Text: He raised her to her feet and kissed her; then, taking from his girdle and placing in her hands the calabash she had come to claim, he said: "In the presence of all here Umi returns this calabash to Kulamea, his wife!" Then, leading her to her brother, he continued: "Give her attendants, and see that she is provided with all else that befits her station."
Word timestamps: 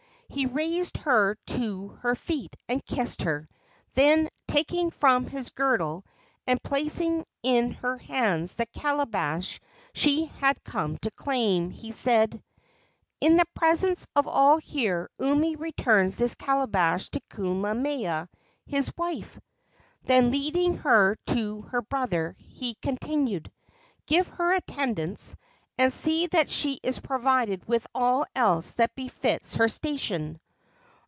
He 0.33 0.45
raised 0.45 0.95
her 0.95 1.35
to 1.47 1.89
her 2.03 2.15
feet 2.15 2.55
and 2.69 2.83
kissed 2.85 3.23
her; 3.23 3.49
then, 3.95 4.29
taking 4.47 4.89
from 4.89 5.27
his 5.27 5.49
girdle 5.49 6.05
and 6.47 6.63
placing 6.63 7.25
in 7.43 7.71
her 7.73 7.97
hands 7.97 8.53
the 8.53 8.65
calabash 8.67 9.59
she 9.93 10.27
had 10.39 10.63
come 10.63 10.97
to 10.99 11.11
claim, 11.11 11.69
he 11.69 11.91
said: 11.91 12.41
"In 13.19 13.35
the 13.35 13.45
presence 13.53 14.07
of 14.15 14.25
all 14.25 14.55
here 14.55 15.09
Umi 15.19 15.57
returns 15.57 16.15
this 16.15 16.35
calabash 16.35 17.09
to 17.09 17.19
Kulamea, 17.29 18.29
his 18.65 18.89
wife!" 18.95 19.37
Then, 20.03 20.31
leading 20.31 20.77
her 20.77 21.17
to 21.27 21.63
her 21.63 21.81
brother, 21.81 22.37
he 22.39 22.75
continued: 22.75 23.51
"Give 24.05 24.29
her 24.29 24.53
attendants, 24.53 25.35
and 25.77 25.91
see 25.91 26.27
that 26.27 26.47
she 26.47 26.79
is 26.83 26.99
provided 26.99 27.67
with 27.67 27.87
all 27.95 28.23
else 28.35 28.73
that 28.73 28.93
befits 28.93 29.55
her 29.55 29.67
station." 29.69 30.39